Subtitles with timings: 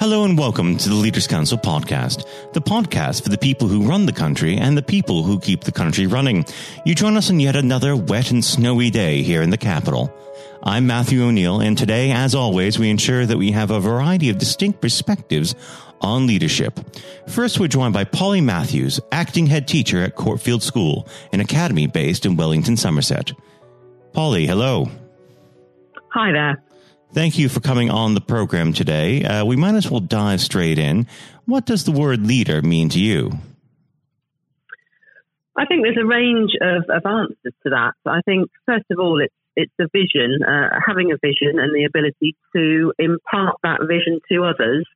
[0.00, 4.06] Hello and welcome to the Leaders Council podcast, the podcast for the people who run
[4.06, 6.46] the country and the people who keep the country running.
[6.86, 10.10] You join us on yet another wet and snowy day here in the capital.
[10.62, 14.38] I'm Matthew O'Neill, and today, as always, we ensure that we have a variety of
[14.38, 15.54] distinct perspectives
[16.00, 16.80] on leadership.
[17.28, 21.86] First, we're joined by Polly Matthews, acting head teacher at Court Fields School, an academy
[21.86, 23.32] based in Wellington, Somerset.
[24.14, 24.88] Polly, hello.
[26.14, 26.62] Hi there.
[27.12, 29.24] Thank you for coming on the program today.
[29.24, 31.08] Uh, we might as well dive straight in.
[31.44, 33.32] What does the word leader mean to you?
[35.56, 37.94] I think there's a range of, of answers to that.
[38.06, 41.84] I think, first of all, it's it's a vision, uh, having a vision and the
[41.84, 44.86] ability to impart that vision to others,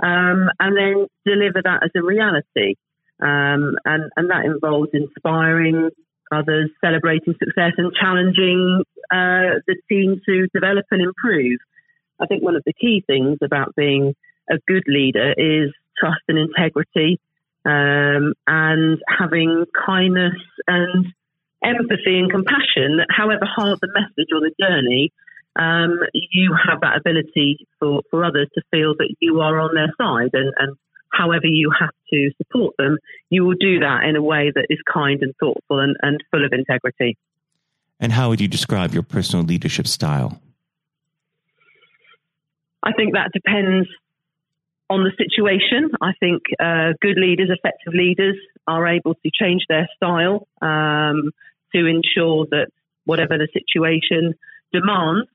[0.00, 2.74] um, and then deliver that as a reality.
[3.20, 5.88] Um, and, and that involves inspiring
[6.32, 11.58] others, celebrating success, and challenging uh, the team to develop and improve.
[12.20, 14.14] I think one of the key things about being
[14.50, 17.20] a good leader is trust and integrity
[17.64, 20.34] um, and having kindness
[20.66, 21.06] and
[21.64, 25.10] empathy and compassion, however hard the message or the journey,
[25.58, 29.92] um, you have that ability for, for others to feel that you are on their
[30.00, 30.76] side and, and
[31.12, 32.98] however you have to support them,
[33.30, 36.44] you will do that in a way that is kind and thoughtful and, and full
[36.44, 37.16] of integrity.
[38.00, 40.40] And how would you describe your personal leadership style?
[42.82, 43.88] I think that depends
[44.88, 45.90] on the situation.
[46.00, 51.30] I think uh, good leaders, effective leaders, are able to change their style um,
[51.74, 52.68] to ensure that
[53.04, 54.34] whatever the situation
[54.72, 55.28] demands,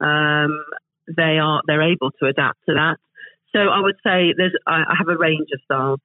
[0.00, 0.64] um,
[1.08, 2.96] they are they're able to adapt to that.
[3.54, 6.00] So I would say there's I have a range of styles.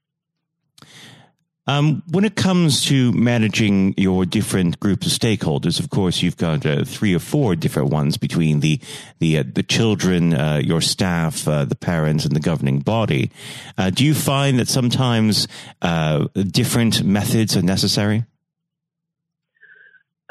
[1.69, 6.65] Um, when it comes to managing your different groups of stakeholders, of course, you've got
[6.65, 8.79] uh, three or four different ones between the
[9.19, 13.29] the uh, the children, uh, your staff, uh, the parents, and the governing body.
[13.77, 15.47] Uh, do you find that sometimes
[15.83, 18.25] uh, different methods are necessary?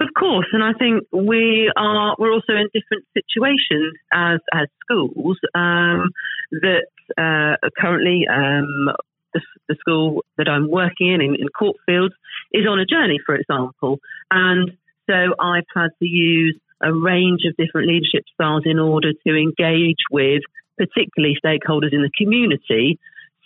[0.00, 5.38] Of course, and I think we are we're also in different situations as as schools.
[5.54, 6.10] Um,
[6.50, 6.86] that
[7.16, 8.90] currently um,
[9.34, 12.14] the, the school that I'm working in, in, in Court Fields,
[12.52, 13.98] is on a journey, for example.
[14.30, 14.72] And
[15.08, 20.02] so I've had to use a range of different leadership styles in order to engage
[20.10, 20.42] with
[20.76, 22.98] particularly stakeholders in the community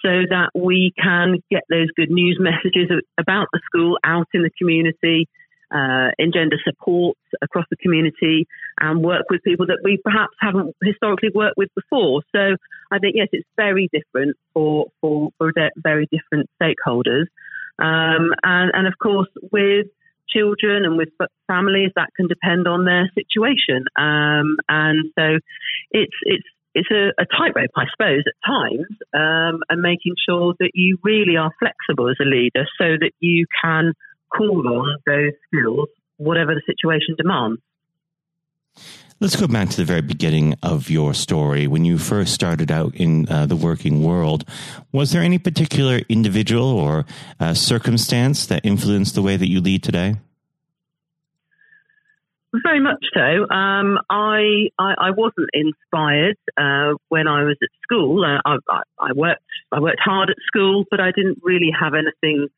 [0.03, 4.50] so that we can get those good news messages about the school out in the
[4.59, 5.29] community
[5.73, 8.47] uh, engender support across the community
[8.81, 12.23] and work with people that we perhaps haven't historically worked with before.
[12.33, 12.56] So
[12.93, 17.27] I think, yes, it's very different for, for, for very different stakeholders.
[17.79, 19.87] Um, and, and of course, with
[20.29, 21.09] children and with
[21.47, 23.87] families, that can depend on their situation.
[23.97, 25.39] Um, and so
[25.91, 26.45] it's, it's,
[26.75, 31.37] it's a, a tightrope, I suppose, at times, um, and making sure that you really
[31.37, 33.95] are flexible as a leader so that you can
[34.35, 37.61] call on those skills, whatever the situation demands.
[39.22, 41.69] Let's go back to the very beginning of your story.
[41.69, 44.44] When you first started out in uh, the working world,
[44.91, 47.06] was there any particular individual or
[47.38, 50.16] uh, circumstance that influenced the way that you lead today?
[52.65, 53.49] Very much so.
[53.49, 58.25] Um, I, I, I wasn't inspired uh, when I was at school.
[58.25, 62.49] Uh, I, I, worked I worked hard at school, but I didn't really have anything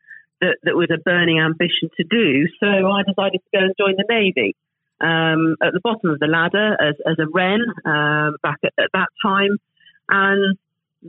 [0.40, 2.48] that, that was a burning ambition to do.
[2.58, 4.56] So I decided to go and join the Navy.
[5.04, 8.90] Um, at the bottom of the ladder as, as a Wren um, back at, at,
[8.94, 9.58] that time.
[10.08, 10.56] And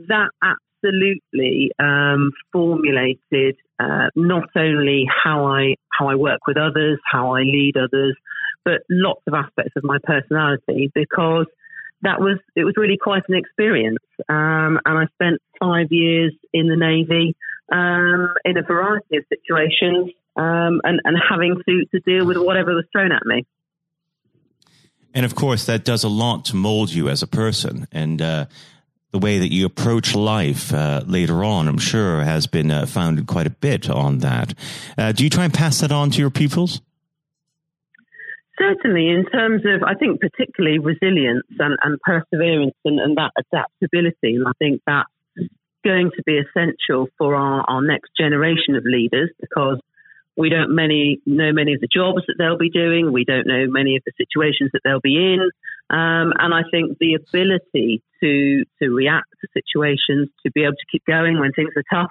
[0.08, 7.34] that absolutely um, formulated uh, not only how I how I work with others, how
[7.34, 8.16] I lead others,
[8.64, 11.46] but lots of aspects of my personality because
[12.02, 14.04] that was it was really quite an experience.
[14.28, 17.34] Um, and I spent five years in the Navy
[17.72, 22.74] um, in a variety of situations um, and, and having to, to deal with whatever
[22.74, 23.44] was thrown at me.
[25.16, 27.88] And of course, that does a lot to mold you as a person.
[27.90, 28.46] And uh,
[29.12, 33.26] the way that you approach life uh, later on, I'm sure, has been uh, founded
[33.26, 34.52] quite a bit on that.
[34.98, 36.82] Uh, do you try and pass that on to your pupils?
[38.58, 44.36] Certainly, in terms of, I think, particularly resilience and, and perseverance and, and, that adaptability.
[44.36, 45.08] And I think that's
[45.82, 49.80] going to be essential for our, our next generation of leaders because
[50.36, 53.12] we don't many know many of the jobs that they'll be doing.
[53.12, 55.40] We don't know many of the situations that they'll be in.
[55.88, 60.86] Um, and I think the ability to to react to situations, to be able to
[60.90, 62.10] keep going when things are tough,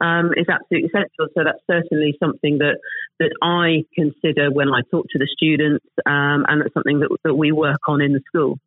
[0.00, 1.28] um, is absolutely essential.
[1.34, 2.78] So that's certainly something that
[3.20, 7.34] that I consider when I talk to the students, um, and it's something that, that
[7.34, 8.58] we work on in the school.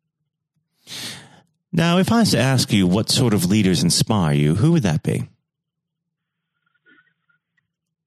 [1.72, 4.84] Now, if I was to ask you what sort of leaders inspire you, who would
[4.84, 5.28] that be?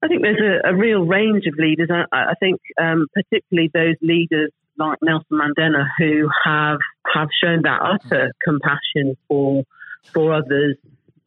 [0.02, 1.88] I think there's a, a real range of leaders.
[1.90, 6.78] I, I think um, particularly those leaders like Nelson Mandela who have
[7.14, 9.64] have shown that utter compassion for
[10.12, 10.76] for others,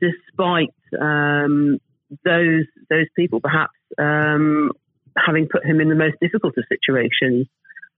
[0.02, 1.78] despite um,
[2.26, 4.72] those those people perhaps um,
[5.16, 7.48] having put him in the most difficult of situations.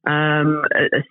[0.07, 0.62] Um,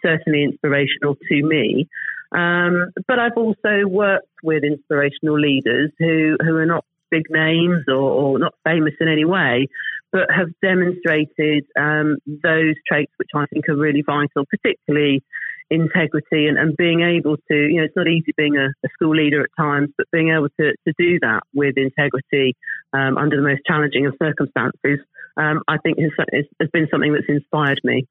[0.03, 1.89] certainly inspirational to me.
[2.31, 6.85] Um, but I've also worked with inspirational leaders who, who are not
[7.15, 9.69] big names or, or not famous in any way,
[10.13, 15.23] but have demonstrated um, those traits which I think are really vital, particularly
[15.71, 19.17] integrity and, and, being able to, you know, it's not easy being a, a school
[19.17, 22.55] leader at times, but being able to, to do that with integrity
[22.93, 25.01] um, under the most challenging of circumstances,
[25.37, 28.07] um, I think has, has been something that's inspired me.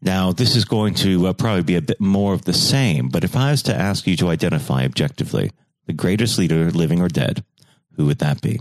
[0.00, 3.22] Now, this is going to uh, probably be a bit more of the same, but
[3.22, 5.52] if I was to ask you to identify objectively
[5.86, 7.44] the greatest leader, living or dead,
[7.96, 8.60] who would that be?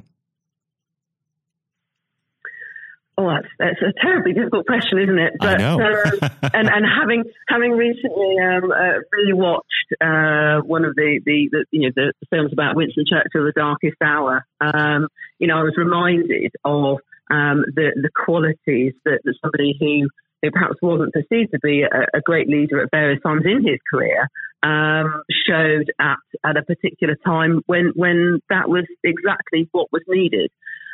[3.18, 5.34] Oh, that's, that's a terribly difficult question, isn't it?
[5.38, 5.80] But, I know.
[5.80, 11.66] um, and, and having having recently um, uh, rewatched uh, one of the, the, the,
[11.72, 15.08] you know the, the, films about Winston Churchill, The Darkest Hour, um,
[15.40, 20.10] you know, I was reminded of um, the the qualities that, that somebody who
[20.42, 23.80] who perhaps wasn't perceived to be a, a great leader at various times in his
[23.90, 24.28] career,
[24.64, 30.52] um, showed at, at a particular time when when that was exactly what was needed.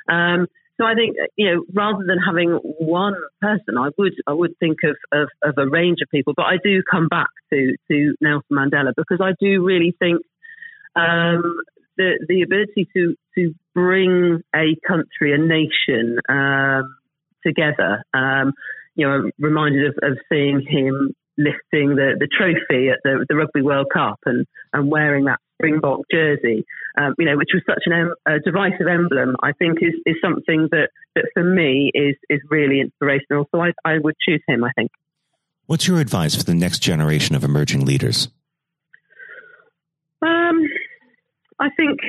[0.09, 0.47] Um,
[0.79, 4.77] so I think you know, rather than having one person, I would I would think
[4.83, 6.33] of, of, of a range of people.
[6.35, 10.21] But I do come back to to Nelson Mandela because I do really think
[10.95, 11.59] um,
[11.97, 16.95] the the ability to to bring a country, a nation um,
[17.45, 18.03] together.
[18.13, 18.53] Um,
[18.97, 23.61] you know, reminded of, of seeing him lifting the, the trophy at the, the Rugby
[23.61, 26.65] World Cup and, and wearing that Springbok jersey,
[26.99, 30.67] um, you know, which was such an, a divisive emblem, I think is, is something
[30.71, 33.47] that, that for me is, is really inspirational.
[33.51, 34.91] So I, I would choose him, I think.
[35.67, 38.29] What's your advice for the next generation of emerging leaders?
[40.21, 40.63] Um,
[41.59, 41.99] I think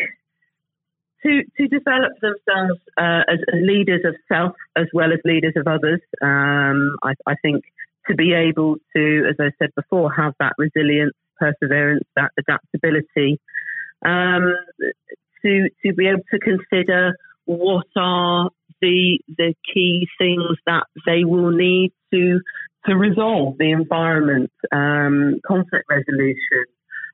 [1.22, 6.00] to to develop themselves uh, as, leaders of self as well as leaders of others.
[6.22, 7.64] Um, I, I, think
[8.08, 13.40] to be able to, as I said before, have that resilience, perseverance, that adaptability,
[14.04, 14.54] um,
[15.42, 17.16] to to be able to consider
[17.46, 18.50] what are
[18.80, 22.40] the the key things that they will need to
[22.86, 26.64] to resolve the environment, um, conflict resolution,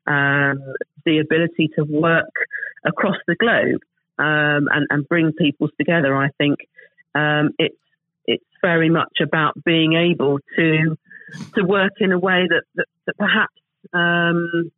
[0.06, 0.74] um,
[1.06, 2.30] the ability to work
[2.84, 3.80] across the globe
[4.18, 6.14] um, and, and, bring peoples together.
[6.14, 6.60] I think
[7.14, 7.76] um, it's
[8.26, 10.96] it's very much about being able to
[11.56, 13.54] to work in a way that that, that perhaps
[13.92, 14.70] um,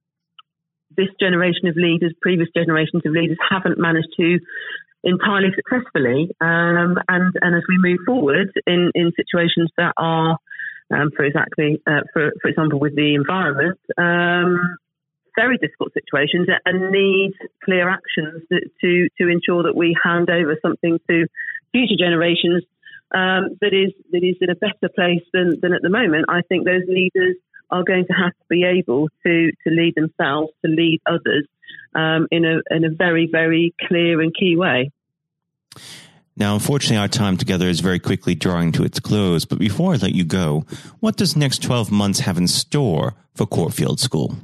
[0.96, 4.38] this generation of leaders, previous generations of leaders, haven't managed to
[5.04, 6.30] entirely successfully.
[6.40, 10.38] Um, and and as we move forward in in situations that are
[10.90, 14.76] um, for exactly, uh, for, for example, with the environment, um,
[15.36, 17.32] very difficult situations and need
[17.64, 18.42] clear actions
[18.80, 21.26] to to ensure that we hand over something to
[21.72, 22.64] future generations
[23.14, 26.26] um, that is that is in a better place than, than at the moment.
[26.28, 27.36] I think those leaders
[27.70, 31.46] are going to have to be able to to lead themselves, to lead others
[31.94, 34.90] um, in a in a very very clear and key way.
[36.38, 39.46] Now, unfortunately, our time together is very quickly drawing to its close.
[39.46, 40.66] But before I let you go,
[41.00, 44.36] what does next 12 months have in store for Court Fields School?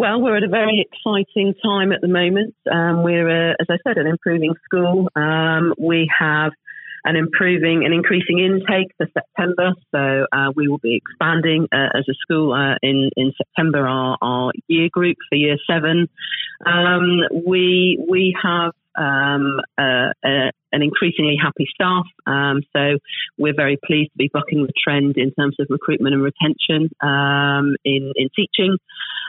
[0.00, 2.54] Well, we're at a very exciting time at the moment.
[2.72, 5.10] Um, we're, uh, as I said, an improving school.
[5.14, 6.52] Um, we have
[7.04, 9.72] an improving and increasing intake for September.
[9.90, 14.16] So uh, we will be expanding uh, as a school uh, in in September our,
[14.22, 16.08] our year group for year seven.
[16.64, 22.04] Um, we we have um, uh, uh, an increasingly happy staff.
[22.26, 22.98] Um, so
[23.38, 27.76] we're very pleased to be bucking the trend in terms of recruitment and retention um,
[27.84, 28.76] in, in teaching.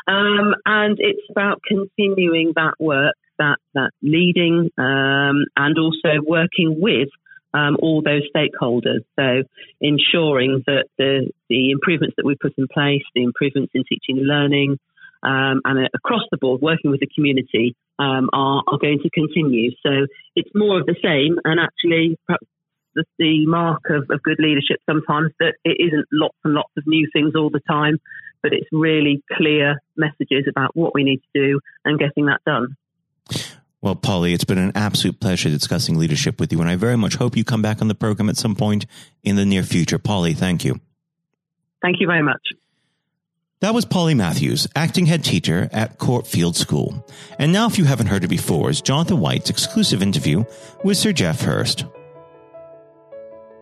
[0.08, 7.10] Um, and it's about continuing that work, that, that leading um, and also working with
[7.54, 9.04] um, all those stakeholders.
[9.18, 9.44] So
[9.80, 14.28] ensuring that the, the improvements that we put in place, the improvements in teaching and
[14.28, 14.80] learning,
[15.24, 19.10] um, and uh, across the board, working with the community um, are, are going to
[19.12, 19.72] continue.
[19.84, 22.48] So it's more of the same, and actually, perhaps
[22.96, 26.84] the, the mark of, of good leadership sometimes that it isn't lots and lots of
[26.88, 28.00] new things all the time,
[28.42, 32.76] but it's really clear messages about what we need to do and getting that done.
[33.82, 37.16] Well, Polly, it's been an absolute pleasure discussing leadership with you, and I very much
[37.16, 38.86] hope you come back on the program at some point
[39.24, 39.98] in the near future.
[39.98, 40.80] Polly, thank you.
[41.82, 42.42] Thank you very much.
[43.62, 47.06] That was Polly Matthews, acting head teacher at Court Fields School.
[47.40, 50.44] And now, if you haven't heard it before, is Jonathan White's exclusive interview
[50.84, 51.86] with Sir Geoff Hurst.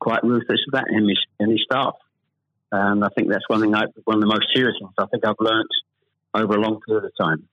[0.00, 1.94] quite ruthless with that in his, in his staff.
[2.72, 5.24] And I think that's one thing, I, one of the most serious things I think
[5.26, 5.68] I've learnt
[6.34, 7.48] over a long period of time.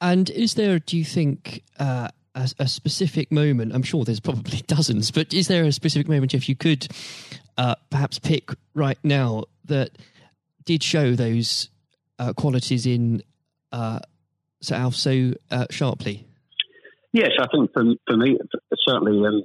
[0.00, 3.74] And is there, do you think, uh, a, a, specific moment?
[3.74, 6.86] I'm sure there's probably dozens, but is there a specific moment, if you could
[7.56, 9.90] uh, perhaps pick right now that
[10.64, 11.68] did show those
[12.18, 13.22] uh, qualities in
[13.72, 14.00] uh,
[14.60, 16.26] Sir Alf so uh, sharply?
[17.12, 18.38] Yes, I think for, for me,
[18.86, 19.44] certainly, um,